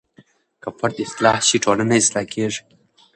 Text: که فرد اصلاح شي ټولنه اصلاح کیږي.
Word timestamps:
که 0.61 0.69
فرد 0.79 0.95
اصلاح 1.05 1.37
شي 1.47 1.57
ټولنه 1.65 1.93
اصلاح 2.01 2.25
کیږي. 2.33 2.61